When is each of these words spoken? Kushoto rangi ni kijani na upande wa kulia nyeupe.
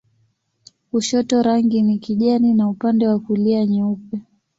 Kushoto 0.91 1.41
rangi 1.41 1.81
ni 1.81 1.99
kijani 1.99 2.53
na 2.53 2.69
upande 2.69 3.07
wa 3.07 3.19
kulia 3.19 3.65
nyeupe. 3.65 4.21